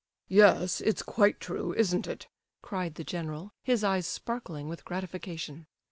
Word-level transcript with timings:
"Yes, 0.29 0.81
it's 0.83 1.03
quite 1.03 1.39
true, 1.39 1.75
isn't 1.75 2.07
it?" 2.07 2.25
cried 2.63 2.95
the 2.95 3.03
general, 3.03 3.53
his 3.61 3.83
eyes 3.83 4.07
sparkling 4.07 4.67
with 4.67 4.83
gratification. 4.83 5.67